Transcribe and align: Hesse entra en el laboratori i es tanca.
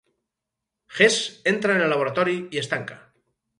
Hesse 0.99 1.29
entra 1.53 1.77
en 1.77 1.85
el 1.89 1.95
laboratori 1.97 2.35
i 2.59 2.65
es 2.65 2.73
tanca. 2.75 3.01